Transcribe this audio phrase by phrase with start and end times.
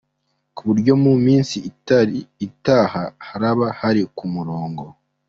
[0.55, 1.57] Ku buryo mu minsi
[2.47, 4.83] itaha haraba hari ku murongo.